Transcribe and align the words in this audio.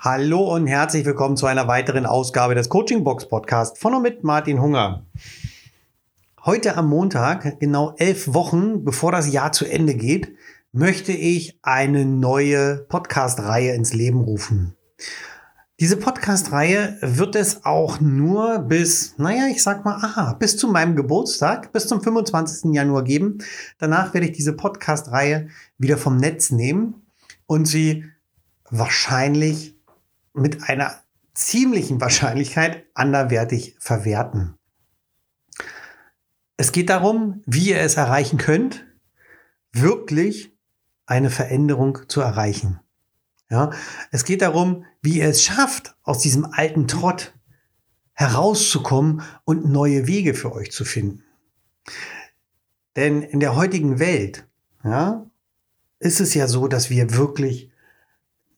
Hallo 0.00 0.54
und 0.54 0.68
herzlich 0.68 1.04
willkommen 1.04 1.36
zu 1.36 1.46
einer 1.46 1.66
weiteren 1.66 2.06
Ausgabe 2.06 2.54
des 2.54 2.68
Coaching 2.68 3.02
Box 3.02 3.28
Podcast 3.28 3.78
von 3.78 3.94
und 3.94 4.02
mit 4.02 4.22
Martin 4.22 4.62
Hunger. 4.62 5.04
Heute 6.44 6.76
am 6.76 6.88
Montag, 6.88 7.58
genau 7.58 7.96
elf 7.98 8.32
Wochen 8.32 8.84
bevor 8.84 9.10
das 9.10 9.32
Jahr 9.32 9.50
zu 9.50 9.64
Ende 9.64 9.96
geht, 9.96 10.36
möchte 10.70 11.10
ich 11.10 11.58
eine 11.62 12.04
neue 12.04 12.86
Podcast-Reihe 12.88 13.74
ins 13.74 13.92
Leben 13.92 14.20
rufen. 14.20 14.76
Diese 15.80 15.96
Podcast-Reihe 15.96 16.98
wird 17.00 17.34
es 17.34 17.64
auch 17.64 18.00
nur 18.00 18.60
bis, 18.60 19.18
naja, 19.18 19.48
ich 19.50 19.64
sag 19.64 19.84
mal, 19.84 19.96
aha, 19.96 20.34
bis 20.34 20.56
zu 20.56 20.68
meinem 20.68 20.94
Geburtstag, 20.94 21.72
bis 21.72 21.88
zum 21.88 22.00
25. 22.00 22.72
Januar 22.72 23.02
geben. 23.02 23.38
Danach 23.78 24.14
werde 24.14 24.28
ich 24.28 24.36
diese 24.36 24.52
Podcast-Reihe 24.52 25.48
wieder 25.76 25.98
vom 25.98 26.18
Netz 26.18 26.52
nehmen 26.52 27.02
und 27.46 27.66
sie 27.66 28.04
wahrscheinlich 28.70 29.74
mit 30.38 30.68
einer 30.68 31.02
ziemlichen 31.34 32.00
Wahrscheinlichkeit 32.00 32.84
anderwertig 32.94 33.76
verwerten. 33.78 34.54
Es 36.56 36.72
geht 36.72 36.90
darum, 36.90 37.42
wie 37.46 37.70
ihr 37.70 37.80
es 37.80 37.94
erreichen 37.94 38.38
könnt, 38.38 38.86
wirklich 39.72 40.52
eine 41.06 41.30
Veränderung 41.30 42.00
zu 42.08 42.20
erreichen. 42.20 42.80
Ja, 43.50 43.70
es 44.10 44.24
geht 44.24 44.42
darum, 44.42 44.84
wie 45.00 45.18
ihr 45.18 45.28
es 45.28 45.42
schafft, 45.42 45.96
aus 46.02 46.18
diesem 46.18 46.44
alten 46.44 46.86
Trott 46.86 47.32
herauszukommen 48.12 49.22
und 49.44 49.64
neue 49.64 50.06
Wege 50.06 50.34
für 50.34 50.52
euch 50.52 50.72
zu 50.72 50.84
finden. 50.84 51.22
Denn 52.96 53.22
in 53.22 53.40
der 53.40 53.54
heutigen 53.54 54.00
Welt, 54.00 54.46
ja, 54.82 55.24
ist 56.00 56.20
es 56.20 56.34
ja 56.34 56.48
so, 56.48 56.68
dass 56.68 56.90
wir 56.90 57.14
wirklich 57.14 57.70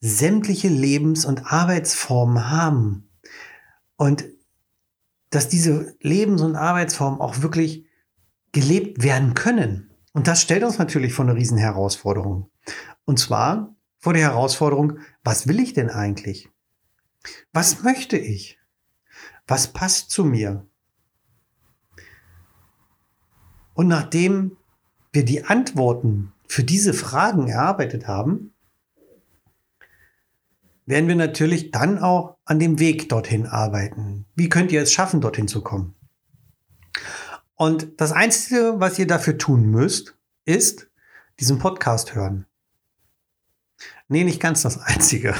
sämtliche 0.00 0.68
Lebens- 0.68 1.24
und 1.24 1.52
Arbeitsformen 1.52 2.50
haben. 2.50 3.10
Und 3.96 4.24
dass 5.30 5.48
diese 5.48 5.94
Lebens- 6.00 6.42
und 6.42 6.56
Arbeitsformen 6.56 7.20
auch 7.20 7.42
wirklich 7.42 7.86
gelebt 8.52 9.02
werden 9.02 9.34
können. 9.34 9.90
Und 10.12 10.26
das 10.26 10.42
stellt 10.42 10.64
uns 10.64 10.78
natürlich 10.78 11.12
vor 11.12 11.24
eine 11.24 11.36
riesen 11.36 11.58
Herausforderung. 11.58 12.50
Und 13.04 13.18
zwar 13.18 13.76
vor 13.98 14.12
der 14.12 14.22
Herausforderung, 14.22 14.98
was 15.22 15.46
will 15.46 15.60
ich 15.60 15.72
denn 15.74 15.90
eigentlich? 15.90 16.48
Was 17.52 17.82
möchte 17.82 18.16
ich? 18.16 18.58
Was 19.46 19.68
passt 19.68 20.10
zu 20.10 20.24
mir? 20.24 20.66
Und 23.74 23.88
nachdem 23.88 24.56
wir 25.12 25.24
die 25.24 25.44
Antworten 25.44 26.32
für 26.48 26.64
diese 26.64 26.94
Fragen 26.94 27.48
erarbeitet 27.48 28.08
haben, 28.08 28.52
werden 30.86 31.08
wir 31.08 31.14
natürlich 31.14 31.70
dann 31.70 31.98
auch 31.98 32.36
an 32.44 32.58
dem 32.58 32.78
Weg 32.78 33.08
dorthin 33.08 33.46
arbeiten. 33.46 34.26
Wie 34.34 34.48
könnt 34.48 34.72
ihr 34.72 34.82
es 34.82 34.92
schaffen, 34.92 35.20
dorthin 35.20 35.48
zu 35.48 35.62
kommen? 35.62 35.94
Und 37.54 38.00
das 38.00 38.12
Einzige, 38.12 38.74
was 38.78 38.98
ihr 38.98 39.06
dafür 39.06 39.36
tun 39.38 39.70
müsst, 39.70 40.16
ist 40.44 40.88
diesen 41.38 41.58
Podcast 41.58 42.14
hören. 42.14 42.46
Nee, 44.08 44.24
nicht 44.24 44.40
ganz 44.40 44.62
das 44.62 44.78
Einzige. 44.78 45.34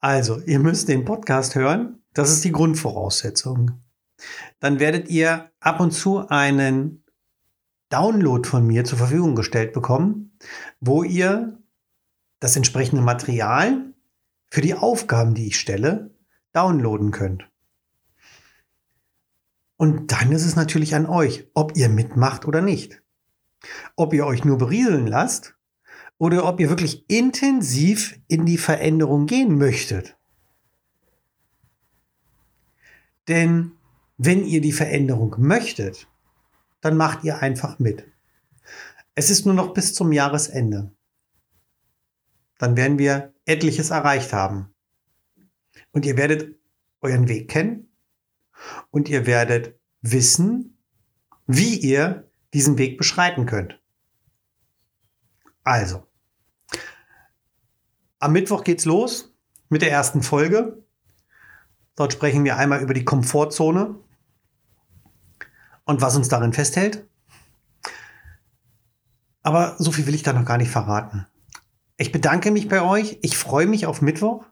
Also, 0.00 0.40
ihr 0.40 0.58
müsst 0.58 0.88
den 0.88 1.04
Podcast 1.04 1.54
hören. 1.54 2.02
Das 2.12 2.30
ist 2.30 2.44
die 2.44 2.52
Grundvoraussetzung. 2.52 3.80
Dann 4.58 4.80
werdet 4.80 5.08
ihr 5.08 5.50
ab 5.60 5.80
und 5.80 5.92
zu 5.92 6.28
einen 6.28 7.04
Download 7.88 8.48
von 8.48 8.66
mir 8.66 8.84
zur 8.84 8.98
Verfügung 8.98 9.34
gestellt 9.34 9.72
bekommen, 9.72 10.38
wo 10.80 11.02
ihr 11.02 11.58
das 12.40 12.56
entsprechende 12.56 13.02
Material 13.02 13.89
für 14.50 14.60
die 14.60 14.74
Aufgaben, 14.74 15.34
die 15.34 15.46
ich 15.46 15.58
stelle, 15.58 16.14
downloaden 16.52 17.12
könnt. 17.12 17.48
Und 19.76 20.12
dann 20.12 20.32
ist 20.32 20.44
es 20.44 20.56
natürlich 20.56 20.94
an 20.94 21.06
euch, 21.06 21.48
ob 21.54 21.76
ihr 21.76 21.88
mitmacht 21.88 22.46
oder 22.46 22.60
nicht. 22.60 23.02
Ob 23.96 24.12
ihr 24.12 24.26
euch 24.26 24.44
nur 24.44 24.58
berieseln 24.58 25.06
lasst 25.06 25.54
oder 26.18 26.44
ob 26.44 26.60
ihr 26.60 26.68
wirklich 26.68 27.08
intensiv 27.08 28.20
in 28.28 28.44
die 28.44 28.58
Veränderung 28.58 29.26
gehen 29.26 29.56
möchtet. 29.56 30.18
Denn 33.28 33.72
wenn 34.18 34.44
ihr 34.44 34.60
die 34.60 34.72
Veränderung 34.72 35.36
möchtet, 35.38 36.08
dann 36.82 36.96
macht 36.96 37.24
ihr 37.24 37.38
einfach 37.38 37.78
mit. 37.78 38.04
Es 39.14 39.30
ist 39.30 39.46
nur 39.46 39.54
noch 39.54 39.72
bis 39.72 39.94
zum 39.94 40.12
Jahresende. 40.12 40.92
Dann 42.60 42.76
werden 42.76 42.98
wir 42.98 43.32
etliches 43.46 43.88
erreicht 43.88 44.34
haben. 44.34 44.74
Und 45.92 46.04
ihr 46.04 46.18
werdet 46.18 46.60
euren 47.00 47.26
Weg 47.26 47.48
kennen 47.48 47.88
und 48.90 49.08
ihr 49.08 49.24
werdet 49.24 49.80
wissen, 50.02 50.76
wie 51.46 51.76
ihr 51.76 52.30
diesen 52.52 52.76
Weg 52.76 52.98
beschreiten 52.98 53.46
könnt. 53.46 53.80
Also, 55.64 56.06
am 58.18 58.34
Mittwoch 58.34 58.62
geht's 58.62 58.84
los 58.84 59.34
mit 59.70 59.80
der 59.80 59.90
ersten 59.90 60.22
Folge. 60.22 60.84
Dort 61.96 62.12
sprechen 62.12 62.44
wir 62.44 62.58
einmal 62.58 62.82
über 62.82 62.92
die 62.92 63.06
Komfortzone 63.06 63.98
und 65.84 66.02
was 66.02 66.14
uns 66.14 66.28
darin 66.28 66.52
festhält. 66.52 67.08
Aber 69.42 69.76
so 69.78 69.92
viel 69.92 70.06
will 70.06 70.14
ich 70.14 70.22
da 70.22 70.34
noch 70.34 70.44
gar 70.44 70.58
nicht 70.58 70.70
verraten. 70.70 71.26
Ich 72.00 72.12
bedanke 72.12 72.50
mich 72.50 72.66
bei 72.66 72.80
euch. 72.80 73.18
Ich 73.20 73.36
freue 73.36 73.66
mich 73.66 73.84
auf 73.84 74.00
Mittwoch 74.00 74.46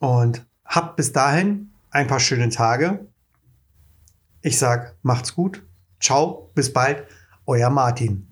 und 0.00 0.44
habt 0.64 0.96
bis 0.96 1.12
dahin 1.12 1.70
ein 1.92 2.08
paar 2.08 2.18
schöne 2.18 2.48
Tage. 2.48 3.06
Ich 4.42 4.58
sag, 4.58 4.96
macht's 5.02 5.36
gut. 5.36 5.64
Ciao, 6.00 6.50
bis 6.56 6.72
bald. 6.72 7.06
Euer 7.46 7.70
Martin. 7.70 8.28